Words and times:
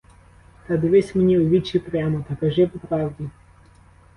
Та 0.67 0.77
дивись 0.77 1.15
мені 1.15 1.39
у 1.39 1.49
вічі 1.49 1.79
прямо, 1.79 2.25
та 2.29 2.35
кажи 2.35 2.67
по 2.67 2.79
правді. 2.87 3.29